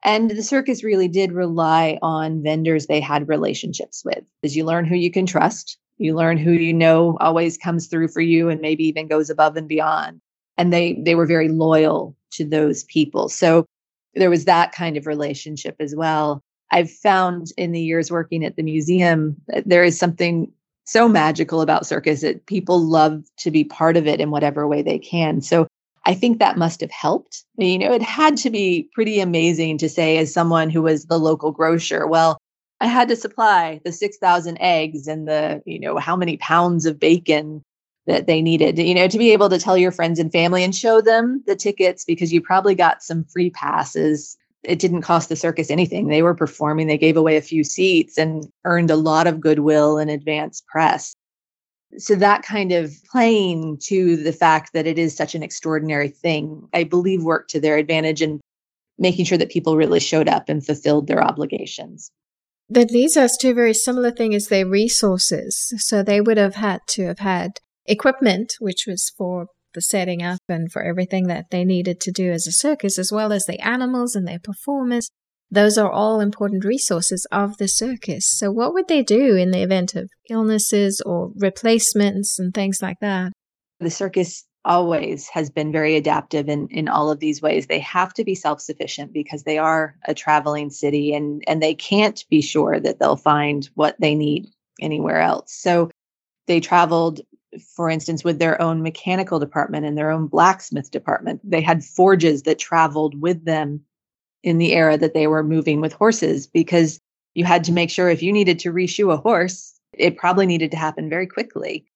[0.05, 4.23] And the circus really did rely on vendors they had relationships with.
[4.45, 5.77] As you learn who you can trust.
[6.01, 9.57] You learn who you know always comes through for you and maybe even goes above
[9.57, 10.21] and beyond.
[10.57, 13.29] And they they were very loyal to those people.
[13.29, 13.67] So
[14.15, 16.43] there was that kind of relationship as well.
[16.71, 20.53] I've found in the years working at the museum, eh, there is something
[20.85, 24.83] so magical about circus that people love to be part of it in whatever way
[24.83, 25.41] they can.
[25.41, 25.67] So
[26.07, 27.45] I think that must have helped.
[27.59, 31.19] You know, it had to be pretty amazing to say, as someone who was the
[31.19, 32.39] local grocer, well,
[32.81, 36.99] I had to supply the 6,000 eggs and the, you know, how many pounds of
[36.99, 37.63] bacon
[38.09, 40.75] that they needed, you know, to be able to tell your friends and family and
[40.75, 44.35] show them the tickets because you probably got some free passes.
[44.63, 46.09] It didn't cost the circus anything.
[46.09, 49.99] They were performing, they gave away a few seats and earned a lot of goodwill
[49.99, 51.15] and advance press.
[51.99, 56.67] So, that kind of playing to the fact that it is such an extraordinary thing,
[56.75, 58.41] I believe worked to their advantage and
[58.99, 62.11] making sure that people really showed up and fulfilled their obligations.
[62.69, 65.73] That leads us to a very similar thing as their resources.
[65.79, 67.53] So, they would have had to have had
[67.89, 72.31] equipment, which was for the setting up and for everything that they needed to do
[72.31, 75.11] as a circus, as well as the animals and their performers.
[75.51, 78.31] Those are all important resources of the circus.
[78.31, 82.99] So, what would they do in the event of illnesses or replacements and things like
[83.01, 83.33] that?
[83.81, 87.67] The circus always has been very adaptive in, in all of these ways.
[87.67, 91.75] They have to be self sufficient because they are a traveling city and, and they
[91.75, 94.49] can't be sure that they'll find what they need
[94.81, 95.55] anywhere else.
[95.55, 95.91] So,
[96.47, 97.21] they traveled
[97.59, 101.41] for instance, with their own mechanical department and their own blacksmith department.
[101.45, 103.81] They had forges that traveled with them
[104.43, 107.01] in the era that they were moving with horses because
[107.35, 110.71] you had to make sure if you needed to reshoe a horse, it probably needed
[110.71, 111.87] to happen very quickly.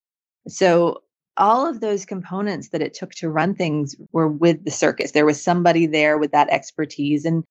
[0.48, 1.02] So,
[1.38, 5.12] all of those components that it took to run things were with the circus.
[5.12, 7.24] There was somebody there with that expertise.
[7.24, 7.42] And,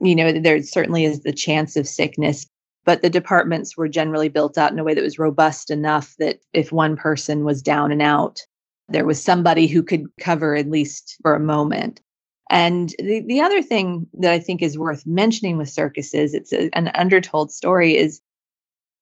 [0.00, 2.46] you know, there certainly is the chance of sickness,
[2.88, 6.40] but the departments were generally built out in a way that was robust enough that
[6.54, 8.40] if one person was down and out,
[8.88, 12.00] there was somebody who could cover at least for a moment.
[12.48, 16.70] And the, the other thing that I think is worth mentioning with circuses, it's a,
[16.72, 18.22] an undertold story, is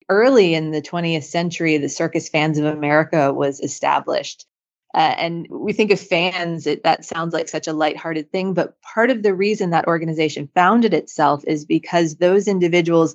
[0.08, 4.46] early in the 20th century, the Circus Fans of America was established.
[4.94, 8.52] Uh, and we think of fans, it, that sounds like such a lighthearted thing.
[8.52, 13.14] But part of the reason that organization founded itself is because those individuals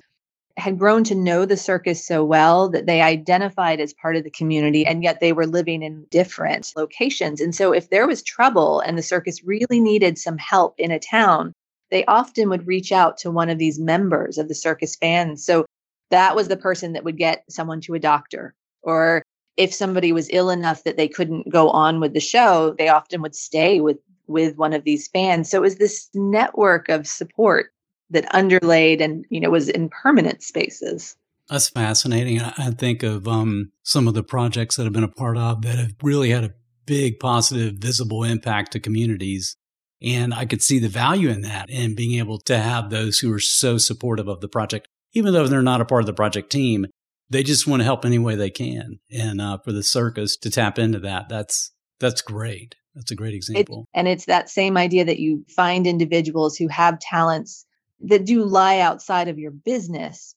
[0.56, 4.30] had grown to know the circus so well that they identified as part of the
[4.30, 7.40] community and yet they were living in different locations.
[7.40, 10.98] And so if there was trouble and the circus really needed some help in a
[10.98, 11.52] town,
[11.90, 15.44] they often would reach out to one of these members of the circus fans.
[15.44, 15.64] So
[16.10, 19.22] that was the person that would get someone to a doctor or
[19.56, 23.22] if somebody was ill enough that they couldn't go on with the show, they often
[23.22, 25.50] would stay with with one of these fans.
[25.50, 27.70] So it was this network of support
[28.12, 31.16] that underlaid and you know was in permanent spaces.
[31.48, 32.40] That's fascinating.
[32.40, 35.76] I think of um, some of the projects that I've been a part of that
[35.76, 36.54] have really had a
[36.86, 39.56] big positive, visible impact to communities.
[40.00, 43.32] And I could see the value in that and being able to have those who
[43.32, 46.50] are so supportive of the project, even though they're not a part of the project
[46.50, 46.86] team,
[47.30, 48.98] they just want to help any way they can.
[49.10, 52.74] And uh, for the circus to tap into that, that's that's great.
[52.94, 53.88] That's a great example.
[53.94, 57.64] It, and it's that same idea that you find individuals who have talents
[58.02, 60.34] that do lie outside of your business.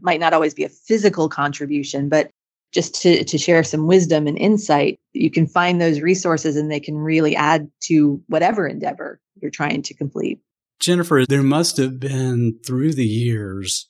[0.00, 2.30] Might not always be a physical contribution, but
[2.72, 6.80] just to, to share some wisdom and insight, you can find those resources and they
[6.80, 10.38] can really add to whatever endeavor you're trying to complete.
[10.78, 13.88] Jennifer, there must have been through the years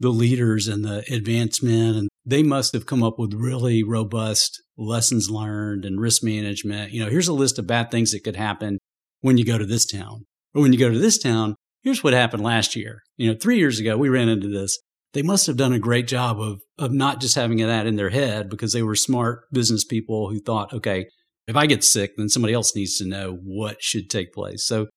[0.00, 5.30] the leaders and the advancement, and they must have come up with really robust lessons
[5.30, 6.92] learned and risk management.
[6.92, 8.78] You know, here's a list of bad things that could happen
[9.20, 10.26] when you go to this town.
[10.54, 13.02] Or when you go to this town, here's what happened last year.
[13.16, 14.78] You know, three years ago, we ran into this.
[15.12, 18.10] They must have done a great job of, of not just having that in their
[18.10, 21.06] head because they were smart business people who thought, okay,
[21.46, 24.66] if I get sick, then somebody else needs to know what should take place.
[24.66, 24.88] So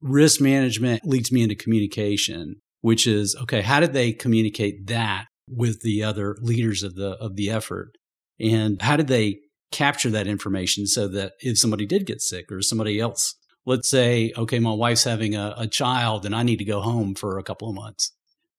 [0.00, 5.82] risk management leads me into communication which is okay, how did they communicate that with
[5.82, 7.92] the other leaders of the of the effort?
[8.38, 12.62] And how did they capture that information so that if somebody did get sick or
[12.62, 13.36] somebody else,
[13.70, 17.14] let's say, okay, my wife's having a, a child and I need to go home
[17.14, 18.12] for a couple of months.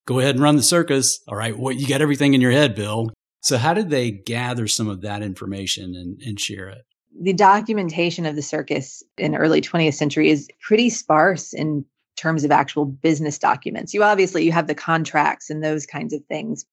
[0.07, 1.19] Go ahead and run the circus.
[1.27, 3.11] All right, well, you got everything in your head, Bill.
[3.41, 6.81] So how did they gather some of that information and, and share it?
[7.19, 12.51] the documentation of the circus in early 20th century is pretty sparse in terms of
[12.51, 13.93] actual business documents.
[13.93, 16.65] You obviously you have the contracts and those kinds of things,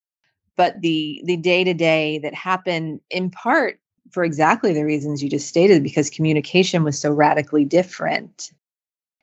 [0.56, 5.30] but the the day to day that happened in part for exactly the reasons you
[5.30, 8.50] just stated because communication was so radically different.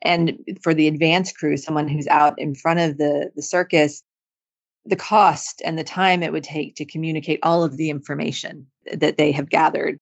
[0.02, 4.04] And for the advance crew, someone who's out in front of the the circus,
[4.86, 9.18] the cost and the time it would take to communicate all of the information that
[9.18, 9.98] they have gathered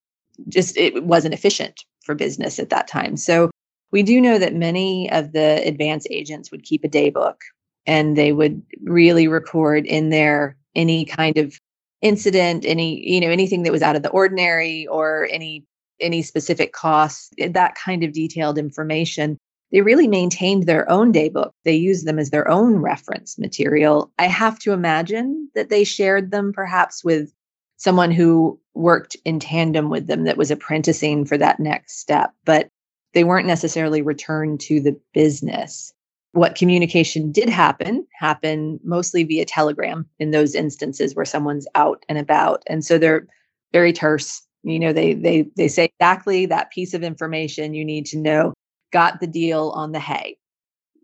[0.50, 3.16] just it wasn't efficient for business at that time.
[3.18, 3.50] So
[3.92, 7.42] we do know that many of the advance agents would keep a day book
[7.86, 11.58] and they would really record in there any kind of
[12.04, 15.66] incident, any, you know, anything that was out of the ordinary or any
[16.00, 19.38] any specific costs, eh, that kind of detailed information.
[19.72, 21.54] They really maintained their own day book.
[21.64, 24.12] They used them as their own reference material.
[24.20, 27.32] I have to imagine that they shared them perhaps with
[27.78, 32.32] someone who worked in tandem with them that was apprenticing for that next step.
[32.44, 32.68] But
[33.14, 35.94] they weren't necessarily returned to the business.
[36.34, 42.18] What communication did happen happen mostly via telegram in those instances where someone's out and
[42.18, 42.64] about.
[42.68, 43.28] And so they're
[43.72, 44.42] very terse.
[44.64, 48.54] You know, they they they say exactly that piece of information you need to know.
[48.92, 50.38] Got the deal on the hay.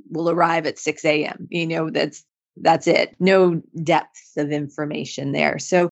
[0.10, 1.48] Will arrive at 6 a.m.
[1.52, 2.24] You know, that's
[2.58, 3.16] that's it.
[3.20, 5.60] No depth of information there.
[5.60, 5.90] So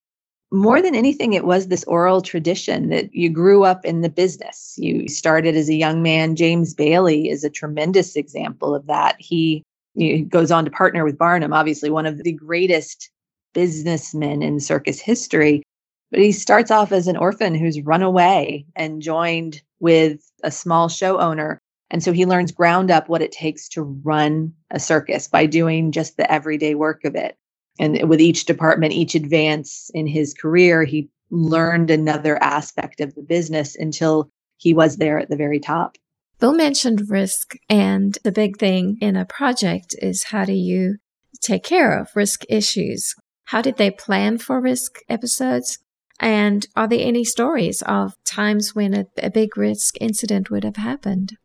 [0.52, 4.76] more than anything, it was this oral tradition that you grew up in the business.
[4.78, 6.36] You started as a young man.
[6.36, 9.18] James Bailey is a tremendous example of that.
[9.20, 9.64] He,
[9.96, 13.10] he goes on to partner with Barnum, obviously one of the greatest
[13.54, 15.64] businessmen in circus history.
[16.12, 20.88] But he starts off as an orphan who's run away and joined with a small
[20.88, 21.60] show owner.
[21.90, 25.92] And so he learns ground up what it takes to run a circus by doing
[25.92, 27.38] just the everyday work of it
[27.80, 33.22] and with each department, each advance in his career, he learned another aspect of the
[33.22, 35.98] business until he was there at the very top.
[36.40, 40.98] Bill mentioned risk, and the big thing in a project is how do you
[41.42, 43.16] take care of risk issues?
[43.46, 45.80] How did they plan for risk episodes?
[46.20, 50.78] And are there any stories of times when a, a big risk incident would have
[50.78, 51.38] happened?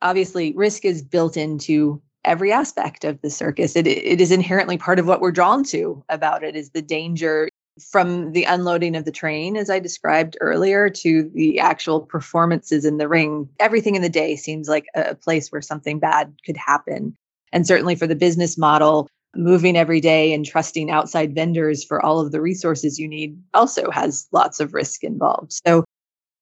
[0.00, 3.76] Obviously, risk is built into every aspect of the circus.
[3.76, 7.48] It, it is inherently part of what we're drawn to about it is the danger
[7.80, 12.98] from the unloading of the train, as I described earlier, to the actual performances in
[12.98, 13.48] the ring.
[13.58, 17.16] Everything in the day seems like a place where something bad could happen.
[17.52, 22.20] And certainly for the business model, moving every day and trusting outside vendors for all
[22.20, 25.52] of the resources you need also has lots of risk involved.
[25.66, 25.84] So,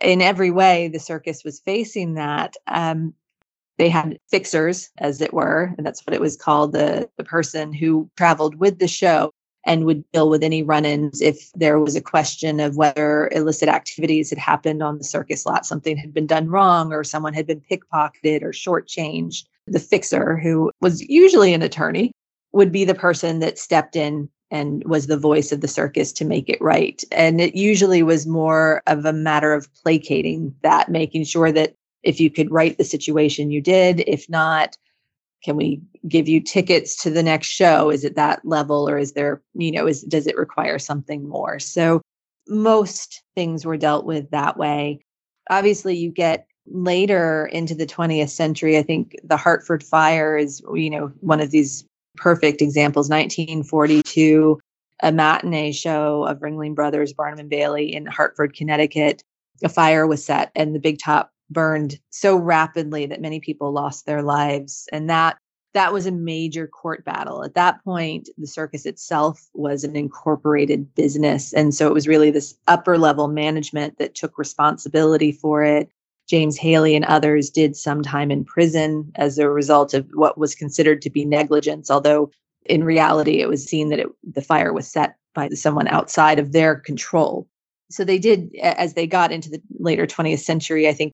[0.00, 2.54] in every way, the circus was facing that.
[2.66, 3.14] Um,
[3.80, 7.72] they had fixers, as it were, and that's what it was called the, the person
[7.72, 9.30] who traveled with the show
[9.64, 13.70] and would deal with any run ins if there was a question of whether illicit
[13.70, 17.46] activities had happened on the circus lot, something had been done wrong, or someone had
[17.46, 19.44] been pickpocketed or shortchanged.
[19.66, 22.12] The fixer, who was usually an attorney,
[22.52, 26.26] would be the person that stepped in and was the voice of the circus to
[26.26, 27.02] make it right.
[27.12, 32.20] And it usually was more of a matter of placating that, making sure that if
[32.20, 34.04] you could write the situation, you did.
[34.06, 34.76] If not,
[35.42, 37.90] can we give you tickets to the next show?
[37.90, 41.58] Is it that level or is there, you know, is does it require something more?
[41.58, 42.02] So
[42.48, 45.00] most things were dealt with that way.
[45.48, 50.90] Obviously, you get later into the 20th century, I think the Hartford fire is, you
[50.90, 51.84] know, one of these
[52.16, 53.08] perfect examples.
[53.08, 54.60] 1942,
[55.02, 59.22] a matinee show of Ringling Brothers, Barnum and Bailey in Hartford, Connecticut.
[59.64, 64.06] A fire was set and the big top burned so rapidly that many people lost
[64.06, 64.88] their lives.
[64.92, 65.36] And that
[65.72, 67.44] that was a major court battle.
[67.44, 71.52] At that point the circus itself was an incorporated business.
[71.52, 75.88] And so it was really this upper level management that took responsibility for it.
[76.28, 80.54] James haley and others did some time in prison as a result of what was
[80.54, 82.30] considered to be negligence although
[82.66, 86.52] in reality it was seen that it, the fire was set by someone outside of
[86.52, 87.48] their control.
[87.90, 91.12] So they did as they got into the later 20th century i think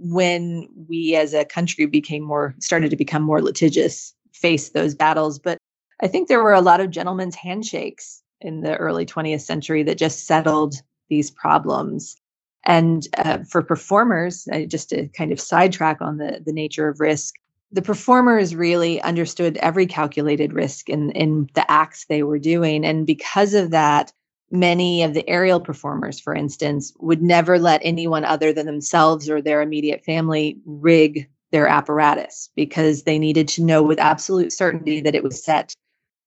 [0.00, 5.38] when we as a country became more started to become more litigious face those battles.
[5.38, 5.58] But
[6.02, 9.98] i think there were a lot of gentlemen's handshakes in the early 20th century that
[9.98, 10.74] just settled
[11.10, 12.16] these problems.
[12.64, 17.00] And uh, for performers uh, just to kind of sidetrack on the the nature of
[17.00, 17.34] risk
[17.72, 22.84] the performers really understood every calculated risk in in the acts they were doing.
[22.84, 24.12] And because of that
[24.50, 29.40] many of the aerial performers, for instance, would never let anyone other than themselves or
[29.40, 35.14] their immediate family rig their apparatus because they needed to know with absolute certainty that
[35.14, 35.74] it was set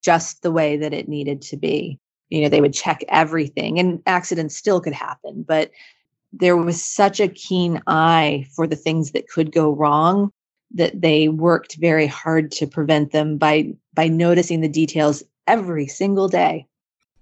[0.01, 1.97] just the way that it needed to be.
[2.29, 5.71] You know, they would check everything and accidents still could happen, but
[6.33, 10.31] there was such a keen eye for the things that could go wrong
[10.73, 16.27] that they worked very hard to prevent them by by noticing the details every single
[16.27, 16.65] day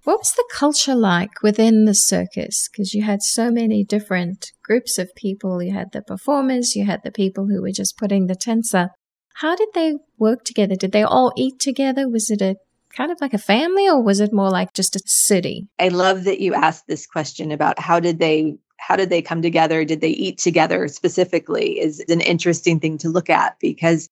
[0.04, 2.68] what was the culture like within the circus?
[2.70, 5.62] Because you had so many different groups of people.
[5.62, 8.92] You had the performers, you had the people who were just putting the tents up.
[9.34, 10.74] How did they work together?
[10.74, 12.08] Did they all eat together?
[12.08, 12.56] Was it a
[12.96, 15.68] kind of like a family or was it more like just a city?
[15.78, 19.42] I love that you asked this question about how did they how did they come
[19.42, 19.84] together?
[19.84, 21.78] Did they eat together specifically?
[21.78, 24.08] Is an interesting thing to look at because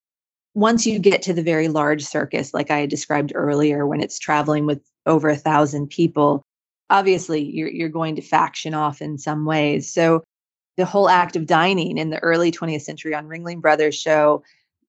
[0.55, 4.67] once you get to the very large circus, like I described earlier, when it's traveling
[4.67, 6.43] with over a thousand people,
[6.91, 9.93] obviously you're, you're going to faction off in some ways.
[9.93, 10.25] So
[10.77, 14.43] the whole act of dining in the early 20th century on Ringling Brothers show,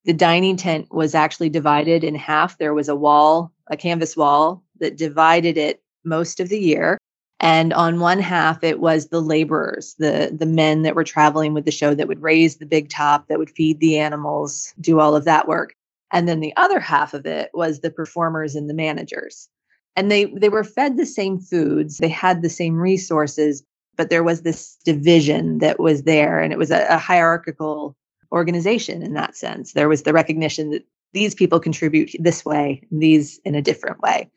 [0.05, 2.57] the dining tent was actually divided in half.
[2.57, 6.97] There was a wall, a canvas wall that divided it most of the year.
[7.39, 11.65] And on one half, it was the laborers, the, the men that were traveling with
[11.65, 15.15] the show that would raise the big top, that would feed the animals, do all
[15.15, 15.73] of that work.
[16.11, 19.49] And then the other half of it was the performers and the managers
[19.95, 23.63] and they they were fed the same foods they had the same resources
[23.97, 27.95] but there was this division that was there and it was a, a hierarchical
[28.31, 29.73] organization in that sense.
[29.73, 34.29] There was the recognition that these people contribute this way these in a different way.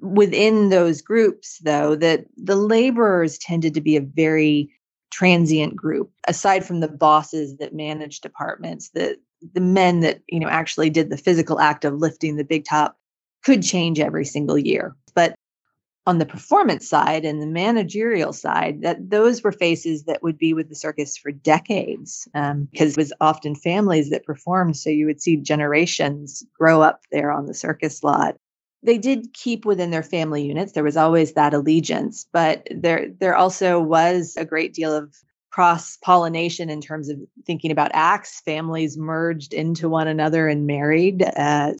[0.00, 4.70] Within those groups though that the laborers tended to be a very
[5.10, 9.16] transient group aside from the bosses that managed departments the
[9.54, 12.98] the men that you know actually did the physical act of lifting the big top
[13.46, 14.96] could change every single year.
[15.14, 15.36] But
[16.04, 20.52] on the performance side and the managerial side, that those were faces that would be
[20.52, 24.76] with the circus for decades, um, because it was often families that performed.
[24.76, 28.34] So you would see generations grow up there on the circus lot.
[28.82, 30.72] They did keep within their family units.
[30.72, 35.14] There was always that allegiance, but there there also was a great deal of
[35.50, 38.40] cross pollination in terms of thinking about acts.
[38.40, 41.22] Families merged into one another and married.
[41.36, 41.74] Uh,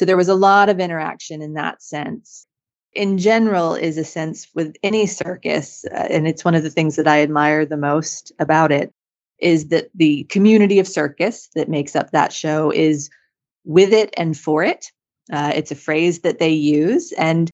[0.00, 2.46] so there was a lot of interaction in that sense.
[2.94, 6.96] In general, is a sense with any circus, uh, and it's one of the things
[6.96, 8.94] that I admire the most about it,
[9.40, 13.10] is that the community of circus that makes up that show is
[13.66, 14.90] with it and for it.
[15.30, 17.12] Uh, it's a phrase that they use.
[17.12, 17.50] And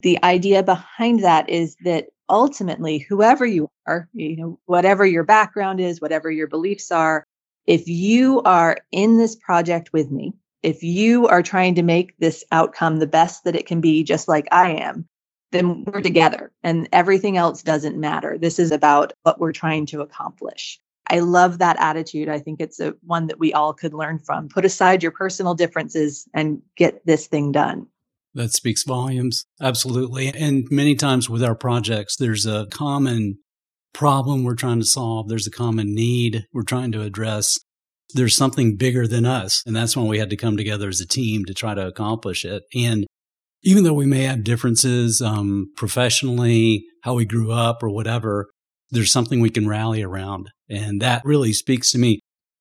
[0.00, 5.80] the idea behind that is that ultimately, whoever you are, you know, whatever your background
[5.80, 7.24] is, whatever your beliefs are,
[7.66, 12.44] if you are in this project with me, if you are trying to make this
[12.52, 15.06] outcome the best that it can be, just like I am,
[15.52, 18.36] then we're together and everything else doesn't matter.
[18.38, 20.78] This is about what we're trying to accomplish.
[21.10, 22.28] I love that attitude.
[22.28, 24.48] I think it's a one that we all could learn from.
[24.48, 27.86] Put aside your personal differences and get this thing done.
[28.34, 29.46] That speaks volumes.
[29.60, 30.28] Absolutely.
[30.28, 33.38] And many times with our projects, there's a common
[33.94, 35.28] problem we're trying to solve.
[35.28, 37.58] There's a common need we're trying to address.
[38.14, 39.62] There's something bigger than us.
[39.66, 42.44] And that's when we had to come together as a team to try to accomplish
[42.44, 42.62] it.
[42.74, 43.06] And
[43.62, 48.48] even though we may have differences um, professionally, how we grew up or whatever,
[48.90, 50.50] there's something we can rally around.
[50.70, 52.20] And that really speaks to me.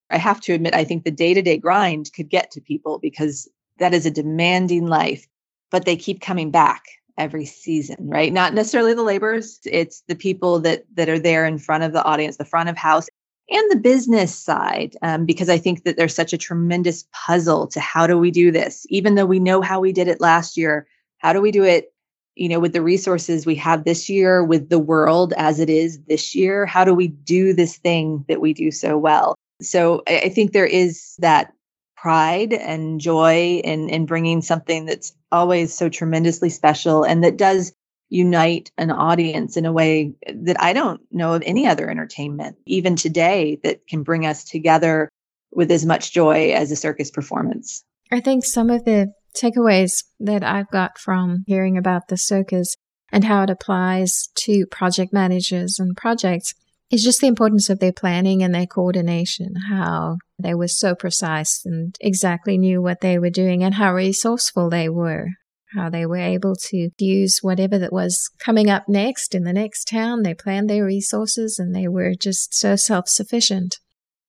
[0.10, 3.00] I have to admit, I think the day to day grind could get to people
[3.00, 5.26] because that is a demanding life,
[5.70, 6.84] but they keep coming back
[7.18, 8.32] every season, right?
[8.32, 12.04] Not necessarily the laborers, it's the people that that are there in front of the
[12.04, 13.08] audience, the front of house,
[13.50, 17.80] and the business side, um, because I think that there's such a tremendous puzzle to
[17.80, 20.88] how do we do this, even though we know how we did it last year.
[21.20, 21.94] How do we do it,
[22.36, 26.00] you know, with the resources we have this year, with the world as it is
[26.04, 26.66] this year?
[26.66, 29.36] How do we do this thing that we do so well?
[29.62, 31.54] So I, I think there is that
[31.96, 37.74] pride and joy in in bringing something that's always so tremendously special and that does
[38.10, 42.96] unite an audience in a way that I don't know of any other entertainment, even
[42.96, 45.10] today, that can bring us together
[45.52, 47.84] with as much joy as a circus performance.
[48.12, 52.76] I think some of the takeaways that I've got from hearing about the circus
[53.12, 56.54] and how it applies to project managers and projects
[56.90, 61.62] is just the importance of their planning and their coordination, how they were so precise
[61.66, 65.28] and exactly knew what they were doing and how resourceful they were
[65.76, 69.86] how they were able to use whatever that was coming up next in the next
[69.86, 70.24] town.
[70.24, 73.80] They planned their resources and they were just so self sufficient.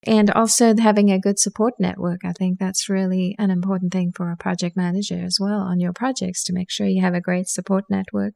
[0.04, 2.20] And also having a good support network.
[2.24, 5.92] I think that's really an important thing for a project manager as well on your
[5.92, 8.34] projects to make sure you have a great support network.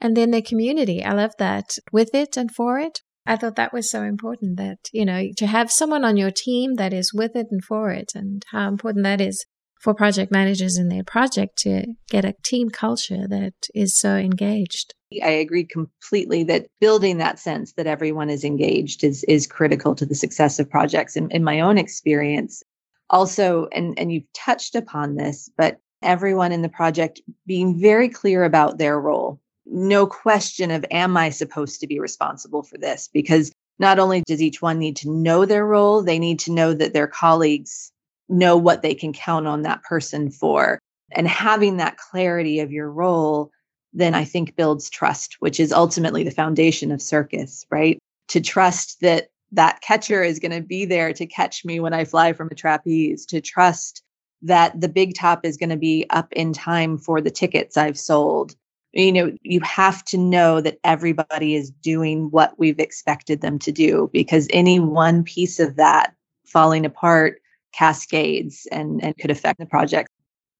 [0.00, 1.04] And then the community.
[1.04, 3.02] I love that with it and for it.
[3.26, 6.74] I thought that was so important that, you know, to have someone on your team
[6.74, 9.44] that is with it and for it and how important that is
[9.86, 14.92] for project managers in their project to get a team culture that is so engaged.
[15.22, 20.04] I agree completely that building that sense that everyone is engaged is is critical to
[20.04, 21.14] the success of projects.
[21.14, 22.64] In, in my own experience,
[23.10, 28.42] also, and, and you've touched upon this, but everyone in the project being very clear
[28.42, 29.40] about their role.
[29.66, 33.08] No question of, am I supposed to be responsible for this?
[33.12, 36.74] Because not only does each one need to know their role, they need to know
[36.74, 37.92] that their colleagues
[38.28, 40.78] know what they can count on that person for.
[41.12, 43.50] And having that clarity of your role,
[43.92, 47.98] then I think builds trust, which is ultimately the foundation of circus, right?
[48.28, 52.04] To trust that that catcher is going to be there to catch me when I
[52.04, 54.02] fly from a trapeze, to trust
[54.42, 57.98] that the big top is going to be up in time for the tickets I've
[57.98, 58.54] sold.
[58.92, 63.72] You know, you have to know that everybody is doing what we've expected them to
[63.72, 66.14] do because any one piece of that
[66.44, 67.40] falling apart
[67.76, 70.08] cascades and, and could affect the project.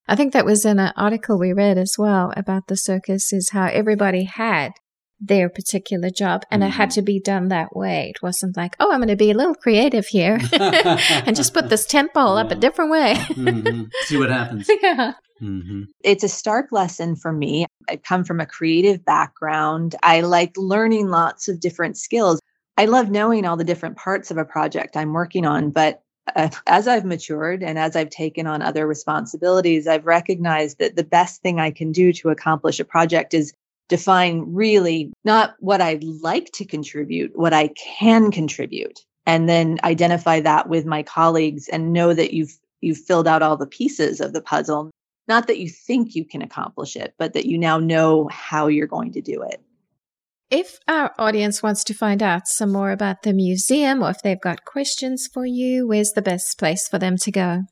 [0.08, 3.50] I think that was in an article we read as well about the circus is
[3.50, 4.72] how everybody had
[5.18, 6.68] their particular job and mm-hmm.
[6.68, 6.94] it had mm-hmm.
[6.94, 8.12] to be done that way.
[8.14, 11.70] It wasn't like, oh, I'm going to be a little creative here and just put
[11.70, 12.42] this tent pole yeah.
[12.42, 13.14] up a different way.
[13.14, 13.84] mm-hmm.
[14.02, 14.68] See what happens.
[14.82, 15.14] Yeah.
[15.42, 15.82] Mm-hmm.
[16.04, 17.66] It's a stark lesson for me.
[17.88, 19.94] I come from a creative background.
[20.02, 22.40] I like learning lots of different skills.
[22.76, 26.02] I love knowing all the different parts of a project I'm working on, but
[26.34, 31.04] Uh, as I've matured and as I've taken on other responsibilities, I've recognized that the
[31.04, 33.52] best thing I can do to accomplish a project is
[33.88, 37.68] define really not what I'd like to contribute, what I
[37.98, 43.28] can contribute, and then identify that with my colleagues and know that you've you've filled
[43.28, 44.90] out all the pieces of the puzzle.
[45.28, 48.86] Not that you think you can accomplish it, but that you now know how you're
[48.86, 49.60] going to do it.
[50.50, 54.40] If our audience wants to find out some more about the museum or if they've
[54.40, 57.62] got questions for you, where's the best place for them to go?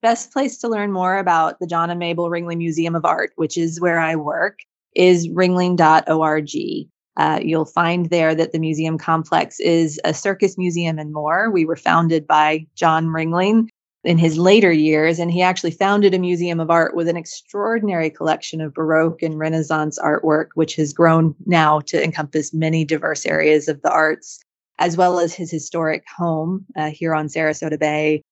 [0.00, 3.58] Best place to learn more about the John and Mabel Ringling Museum of Art, which
[3.58, 4.60] is where I work,
[4.94, 6.48] is ringling.org.
[7.18, 11.50] Uh, you'll find there that the museum complex is a circus museum and more.
[11.50, 13.68] We were founded by John Ringling
[14.06, 18.08] in his later years, and he actually founded a museum of art with an extraordinary
[18.08, 23.66] collection of Baroque and Renaissance artwork, which has grown now to encompass many diverse areas
[23.66, 24.40] of the arts,
[24.78, 28.22] as well as his historic home uh, here on Sarasota Bay.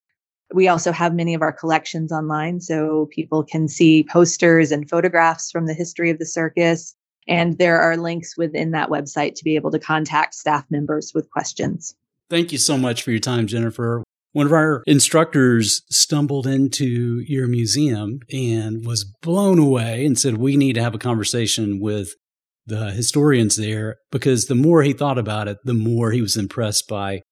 [0.55, 5.51] We also have many of our collections online, so people can see posters and photographs
[5.51, 6.95] from the history of the circus.
[7.27, 11.31] And there are links within that website to be able to contact staff members with
[11.31, 11.97] questions.
[12.31, 14.05] Thank you so much for your time, Jennifer.
[14.35, 20.57] One of our instructors stumbled into your museum and was blown away and said, We
[20.57, 22.15] need to have a conversation with
[22.67, 26.89] the historians there because the more he thought about it, the more he was impressed
[26.89, 27.23] by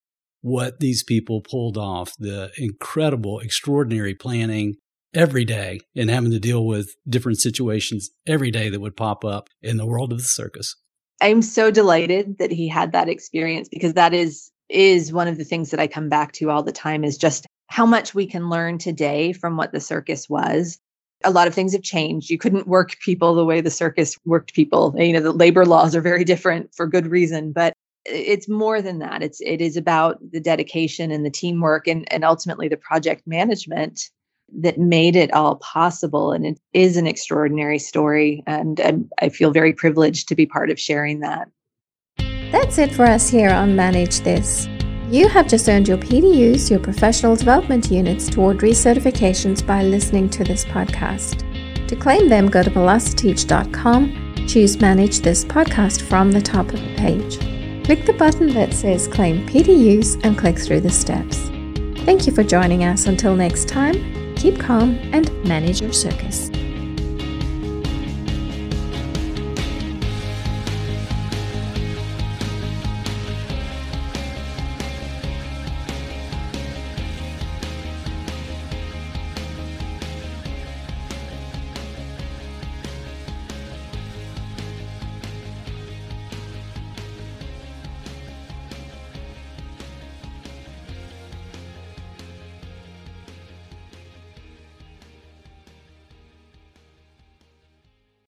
[0.43, 4.77] what these people pulled off the incredible, extraordinary planning
[5.13, 9.49] every day and having to deal with different situations every day that would pop up
[9.61, 10.77] in the world of the circus.
[11.21, 15.45] I'm so delighted that he had that experience because that is is one of the
[15.45, 18.51] things that I come back to all the time is just how much we can
[18.51, 20.79] learn today from what the circus was.
[21.25, 22.31] A lot of things have changed.
[22.31, 24.95] You couldn't work people the way the circus worked people.
[24.97, 27.73] You know, the labor laws are very different for good reason, but
[28.05, 29.23] it's more than that.
[29.23, 34.11] It's it is about the dedication and the teamwork and and ultimately the project management
[34.55, 36.33] that made it all possible.
[36.33, 38.43] And it is an extraordinary story.
[38.47, 41.49] And I'm, I feel very privileged to be part of sharing that.
[42.53, 44.69] That's it for us here on Manage This.
[45.09, 50.45] You have just earned your PDUs, your professional development units, toward recertifications by listening to
[50.45, 51.49] this podcast.
[51.89, 56.95] To claim them, go to velociteach.com, choose Manage This podcast from the top of the
[56.95, 57.39] page.
[57.87, 61.49] Click the button that says Claim PDUs and click through the steps.
[62.05, 63.07] Thank you for joining us.
[63.07, 66.51] Until next time, keep calm and manage your circus.